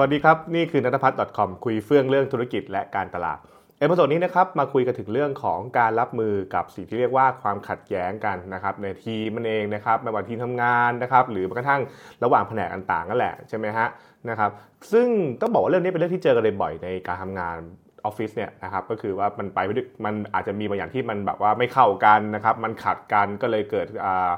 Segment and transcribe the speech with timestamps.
[0.00, 3.38] สวัสดีครับ นี่คือนัทพัฒน์ .com คุยเฟื่องเรื่องธุรกิจและการตลาด
[3.78, 11.80] episode นี้นะครับมาคุยกันถึงเรื่องของการรับมือกับสิ่งที่เรียกว่าความขัดแย้งกันนะครับในทีมมันเองนะครับไม่ว่าทีมทำงานนะครับหรือแม้กระทั่ง
[12.24, 13.86] ระหว่างแผนกต่างๆนั่นแหละใช่ไหมฮะ
[14.30, 14.50] นะครับ
[14.92, 15.08] ซึ่ง
[15.40, 17.56] ต้องบอกว่าเรื่องนี้เป็นเรื่องที่เจอกันบ่อยในการทำงาน
[18.04, 24.32] ออฟฟิศเนี่ยนะครับก็คือว่ามันไปไม่ได้มันอาจจะมีบางอย่างที่มันแบบว่าไม่เข้ากันนะครับมันขัดกันก็เลยเกิดอ่า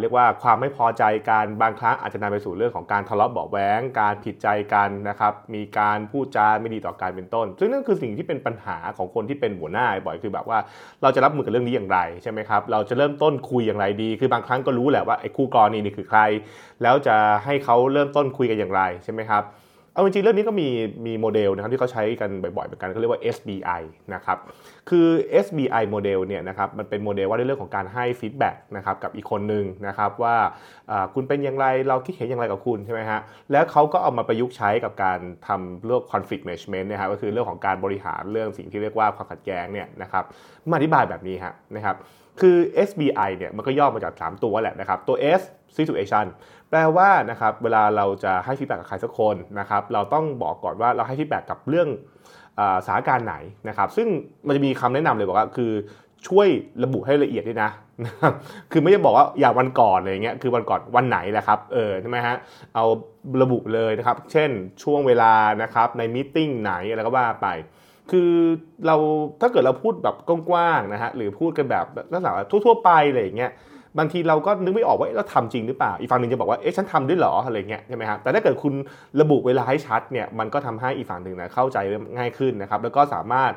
[0.00, 10.58] เรียกว่าความไม่พอใจกันบางครั้งอาจจะนำไปสู่เรื่องของการทะเลาะเบาแหวงการผิดใจกันนะครับมีการพูดจาไม่ดีต่อการเป็นต้น ซึ่งนั่นคือสิ่งที่เป็นปัญหาของคนที่เป็นหัวหน้าบ่อยคือแบบว่า
[11.02, 16.20] เราจะรับมือกับเรื่องนี้อย่างไรใช่ไหมครับเราจะเริ่มต้นคุยอย่างไรดี คือบางครั้งก็รู้แหละว่าไอ้คู่กรณีนี่คือใคร
[16.82, 19.42] แล้วจะให้เขาเริ่มต้นคุยกันอย่างไรใช่ไหมครับ
[19.94, 20.68] เอาจริงๆเรื่องนี้ก็มี
[21.06, 23.82] มีโมเดลนะครับที่เขาใช้กันบ่อยๆเหมือนกันเขาเรียกว่า SBI
[24.14, 24.38] นะครับ
[24.90, 25.06] คือ
[25.44, 30.36] SBI โมเดลเนี่ยนะครับมันเป็นโมเดลว่าในเรื่องของการให้ feedback นะครับกับอีกคนหนึ่งนะครับว่า
[31.14, 33.20] คุณเป็นอย่างไรเราคิดเห็นอย่างไรกับคุณใช่ไหมฮะ
[33.52, 40.24] แล้วเขาก็เอามาประยุกต์ใช้กับการทำเรื่อง conflict management นะครับก็คือเรื่องของการบริหารเรื่องสิ่งที่เรียกว่าความขัดแย้งเนี่ยนะครับ
[40.70, 41.96] มาอธิบายแบบนี้ฮะนะครับ
[42.40, 42.56] คือ
[42.88, 45.42] SBI เนี่ยมันก็ย่อมาจาก 3 ตัวแหละนะครับ ตัว S
[45.78, 46.26] situation
[46.70, 51.88] แปลว่านะครับเวลาเราจะให้ feedback กับใครสักคนนะครับเราต้องบอกก่อนว่าเราให้ feedback กับเรื่อง
[52.84, 53.36] สถานการณ์ไหน
[53.68, 54.08] นะครับ ซึ่ง
[54.46, 55.72] มันจะมีคำแนะนำเลยบอกว่าคือ
[56.28, 56.48] ช่วย
[56.84, 57.70] ระบุให้ละเอียดด้วยนะ
[58.72, 62.36] คือไม่ได้บอกว่าอย่าวันก่อนอะไรเงี้ย คือวันก่อนวันไหนแหละครับ เออใช่ไหมฮะ
[62.74, 62.84] เอา
[63.42, 64.50] ระบุเลยนะครับ เช่น
[64.82, 67.48] ช่วงเวลานะครับในมิ팅ไหนอะไรก็ว่าไป
[68.10, 68.32] คือ
[68.86, 68.96] เรา
[69.40, 73.52] ถ้าเกิดเราพูดแบบกว้างๆนะฮะหรือพูดกันแบบลักษณะทั่วๆไปอะไรอย่างเงี้ย
[73.98, 78.74] บางทีเราก็นึกไม่ออกว่าเราทำจริงหรือเปล่า อีกฝั่งหนึ่งจะบอกว่า เอ๊ะฉันทำด้วยหรออะไรเงี้ยใช่ไหมครับแต่ถ้าเกิดคุณ
[79.20, 81.78] ระบุเวลาให้ชัดเนี่ย มันก็ทำให้อีกฝั่งหนึ่งนะเข้าใจ
[82.16, 83.52] ง่ายขึ้นนะครับ แล้วก็สามารถ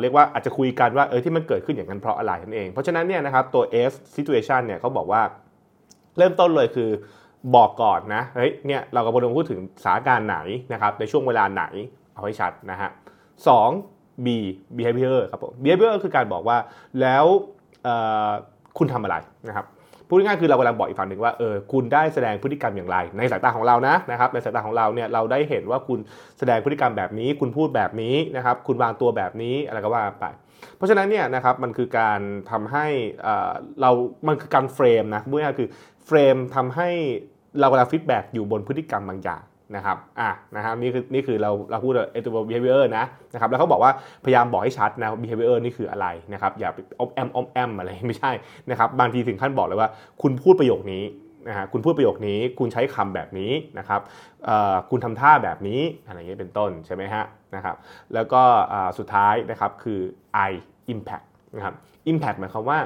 [0.00, 5.22] เรียกว่าอาจจะคุยกันว่า เออที่มันเกิดขึ้นอย่างนั้นเพราะอะไรนั่นเอง เพราะฉะนั้นเนี่ยนะครับตัว S situation เนี่ยเขาบอกว่า
[6.18, 6.90] เริ่มต้นเลยคือ
[7.56, 10.38] บอกก่อนนะ เฮ้ย เนี่ยเรากำลังพูดถึงสถานการณ์ไหน
[10.72, 11.64] นะครับ ในช่วงเวลาไหน
[12.14, 12.90] เอาให้ชัดนะฮะ
[13.48, 13.70] สอง
[14.24, 14.26] B
[14.76, 16.56] behavior ครับผม behavior คือการบอกว่า
[17.00, 17.24] แล้ว
[18.78, 19.16] คุณทำอะไร
[19.48, 19.66] นะครับ
[20.08, 25.98] พูดง่ายๆคือเรากำลังบอกอีกฝั่งหนึ่งว่าเออคุณได้แสดงพฤติกรรมอย่างไร ในสายตาของเรานะนะครับในสายตาของเราเนี่ยเราได้เห็นว่าคุณ
[26.38, 30.26] แสดงพฤติกรรมแบบนี้ คุณพูดแบบนี้นะครับคุณวางตัวแบบนี้อะไรก็ว่าไป
[30.76, 32.86] เพราะฉะนั้นเนี่ยนะครับมันคือการทำให้
[33.80, 33.90] เรา
[34.28, 35.68] มันคือการ frame นะพูดง่ายๆคือ
[36.06, 36.88] frame ทำให้
[37.60, 39.42] เรากำลัง feedback อยู่บนพฤติกรรมบางอย่าง
[39.76, 43.92] นะครับอะนะครับนี่คือนี่คือเราเราพูดเอตัว behavior นะนะครับแล้วเขาบอกว่า
[44.24, 46.70] พยายามบอกให้ชัดนะ behavior นี่คืออะไรนะครับอย่า
[47.00, 48.32] อมแอมอมแอมอะไรไม่ใช่
[48.70, 49.88] นะครับบางทีถึงขั้นบอกเลยว่า
[50.22, 51.04] คุณพูดประโยคนี้
[51.48, 54.00] นะฮะคุณพูดประโยคนี้คุณใช้คำแบบนี้นะครับ
[54.90, 57.76] คุณทำท่าแบบนี้อะไรอย่างเงี้ยเป็นต้นใช่ไหมฮะนะครับ
[58.14, 58.42] แล้วก็
[58.98, 60.00] สุดท้ายนะครับคือ
[60.48, 60.52] I
[60.92, 61.26] impact
[61.56, 61.74] นะครับ
[62.10, 62.78] impact หมายความว่า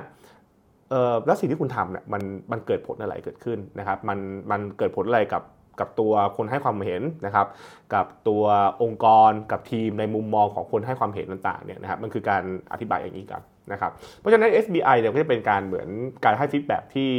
[1.26, 2.22] แล้วสิ่งที่คุณทำเนี่ยมัน
[2.52, 4.18] มันเกิดผลอะไรเกิดขึ้นนะครับมัน
[4.50, 5.42] มันเกิดผลอะไรกับ
[5.80, 7.46] กับตัวคนให้ความเห็นนะครับ
[7.94, 8.44] กับตัว
[8.82, 12.42] องค์กรกับทีมในมุมมองของคนให้ความเห็นต่างๆเนี่ยนะครับมันคือการ
[12.72, 13.42] อธิบายอย่างนี้กัน
[13.72, 15.88] นะครับเพราะฉะนั้น SBI เนี่ยก็จะเป็นการเหมือน
[16.24, 17.10] การให้ฟีดแบ็ที่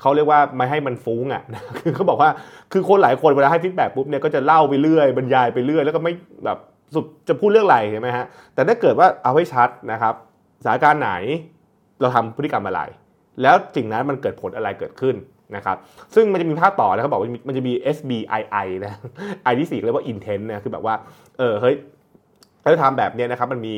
[0.00, 1.42] เขาเรียกว่าไม่ให้มันฟุ้งอะ
[1.78, 2.30] คือเขาบอกว่า
[2.72, 6.12] คือคนหลายคนเวลาให้ฟีดแบ็ปุ๊บเนี่ยก็จะเล่าไปเรื่อยบรรยายไปเรื่อยแล้วก็ไม่
[6.44, 6.58] แบบ
[6.94, 10.14] สุดจะพูดเรื่องอะไรใช่ไหมฮะแต่ถ้าเกิดว่าเอาให้ชัดนะครับ
[10.62, 11.12] สถานการณ์ไหน
[12.00, 12.82] เราทำพฤติกรรมอะไร
[13.42, 15.16] แล้วสิ่งนั้นมันเกิดผลอะไรเกิดขึ้น
[15.56, 15.76] นะครับ
[16.14, 18.94] ซึ่งมันจะมีภาคต่อนะเขาบอกว่ามันจะมี SBII นะ
[19.50, 20.94] I ที่สี่เรียกว่า intent นะคือแบบว่า
[21.38, 21.76] เออเฮ้ย
[22.62, 23.76] ถ้าทำแบบนี้นะครับมันมี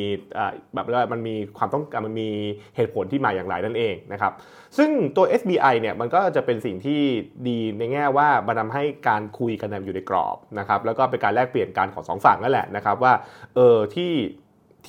[0.74, 2.28] แบบว่ามันมีความต้องการมันมี
[2.76, 4.32] เหตุผลที่มาอย่างไรนั่นเองนะครับ
[4.78, 7.00] ซึ่งตัว SBI เนี่ยมันก็จะเป็นสิ่งที่
[7.48, 13.12] ดีในแง่ว่ามันทาให้การคุยกันอยู่ในกรอบนะครับแล้วก็เป็นการแลกเปลี่ยนการของสองฝั่งนั่นแหละนะครับว่า
[13.54, 14.12] เออที่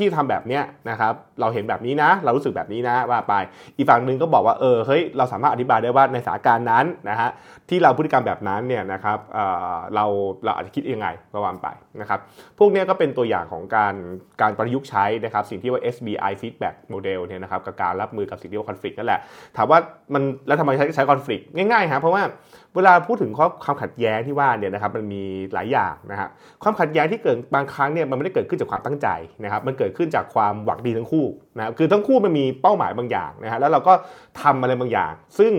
[0.01, 3.33] ที่ทำแบบเนี้ยนะครับเราเห็นแบบนี้นะ เรารู้สึกแบบนี้นะว่าไป
[3.77, 7.29] อีกฝั่งหนึ่งก็บอกว่าเออเฮ้ยเราสามารถอธิบายได้ว่าในสถานการณ์นั้นนะฮะ
[7.69, 10.05] ที่เราพฤติกรรมแบบนั้นเนี่ยนะครับเเรา
[10.45, 11.67] เราอาจจะคิดยังไงก็ว่าไป
[12.01, 12.19] นะครับ
[12.57, 13.95] พวกนี้ก็เป็นตัวอย่างของการ
[14.41, 19.19] การประยุกต์ใช้นะครับสิ่งที่ว่า SBI feedback model เนี่ยนะครับกับการรับมือกับสิ่งที่ว่า conflict นั่นแหละ
[19.57, 19.79] ถามว่า
[20.13, 22.23] มันแล้วทำไมใช้ใช้ conflict ง่ายๆครับเพราะว่า
[22.75, 23.31] เวลาพูดถึง
[23.63, 25.23] ความขัดแย้งที่ว่าเนี่ยนะครับมันมี
[25.53, 26.29] หลายอย่างนะฮะ
[26.63, 29.07] ความขัดแย้งที่เกิดบางครั้งเนี่ยมันไม่ได้เกิดขึ้นจากความตั้งใจ
[29.43, 31.25] นะครับมันเกิดขึ้นจากความหวังดีทั้งคู่
[31.57, 33.93] นะครับคือทั้งคู่มันมีเป้าหมายบางอย่างนะฮะแล้วเราก็
[34.41, 35.51] ทำอะไรบางอย่าง ซึ่ง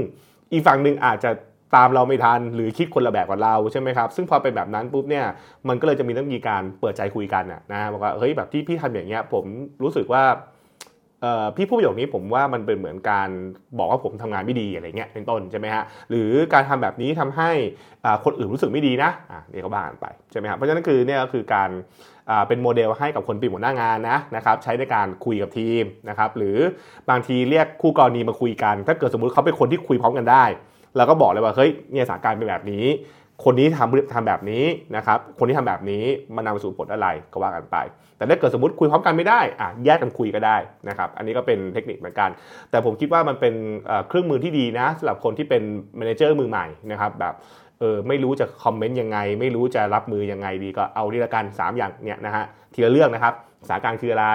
[0.53, 1.31] อีกฝั่งหนึ่งอาจจะ
[1.77, 5.27] ตามเราไม่ทันหรือคิดคนละแบบกับเราใช่ไหมครับซึ่งพอเป็นแบบนั้นปุ๊บเนี่ย
[5.69, 9.45] มันก็เลยจะมีต้องมีการเปิดใจคุยกันนะบอกว่าเฮ้ยแบบที่พี่ทำอย่างเงี้ยผม
[9.83, 10.23] รู้สึกว่า
[11.57, 13.29] พี่พูดประโยคนี้ผมว่ามันเป็นเหมือนการ
[13.79, 17.51] บอกว่าผมทำงานไม่ดีอะไรเงี้ยเป็นต้นใช่ไหมฮะหรือการทำแบบนี้ทำให้
[18.25, 21.71] คนอื่นรู้สึกไม่ดีนะอะนี่ก็บ้านไปใช่ไหมครับเพราะฉะนั้นคือเนี่ยก็คือการ
[22.49, 26.57] เป็นโมเดลให้กับคนเป็นหัวหน้างานนะนะครับใช้ในการคุยกับทีมนะครับหรือ
[27.11, 30.45] บางทีเรียกคู่กรณีมาคุยกัน ถ้าเกิดสมมุติเขาเป็นคนที่คุยพร้อมกันได้
[30.97, 32.85] เราก็บอกเลยว่าเฮ้ยเนี่ยสถานการณ์เป็นแบบนี้
[33.45, 34.65] คนนี้ทำทำแบบนี้
[34.97, 36.05] นะครับ คนที่ทำแบบนี้
[36.37, 37.77] มันนำไปสู่ผลอะไรก็ว่ากันไป
[38.17, 40.57] แต่ถ้าเกิดสมมติคุยพร้อมกันไม่ได้อะแยกกันคุยก็ได้
[40.89, 42.31] นะครับ อันนี้ก็เป็นเทคนิคเหมือนกัน
[42.71, 43.55] แต่ผมคิดว่ามันเป็น
[44.09, 45.63] เครื่องมือที่ดีนะสำหรับคนที่เป็น
[45.97, 47.35] manager มือใหม่นะครับแบบ
[47.81, 52.45] เออไม่รู้จะคอมเมนต์ยังไง ไม่รู้จะรับมือยังไงดีก็เอาดีละกัน 3 อย่างเนี่ยนะฮะ
[52.75, 53.35] ทีละเรื่องนะครับ
[53.67, 54.27] สถานการณ์คืออะไร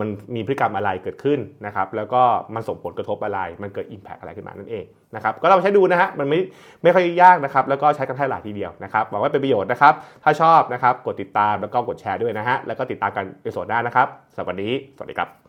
[0.00, 2.22] มันมีพฤติกรรมอะไรเกิดขึ้นนะครับแล้วก็
[2.54, 6.38] มันส่งผลกระทบอะไร มันเกิด Impact อะไรขึ้นมานั่นเองนะครับก็เราใช้ดูนะฮะมันไม่
[6.82, 9.94] ไม่ค่อยยากนะครับแล้วก็ใช้กันแค่หลายทีเดียวนะครับหวังว่าเป็นประโยชน์นะครับ
[10.24, 15.47] ถ้าชอบนะครับกดติดตามแล้วก็กดแชร์ด้วยนะฮะแล้วก็ติดตามกันในส่วนหน้านะครับสวัสดีสวัสดีครับ